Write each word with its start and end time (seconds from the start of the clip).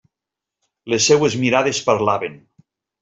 Les 0.93 1.05
seues 1.11 1.35
mirades 1.43 1.83
parlaven. 1.91 2.41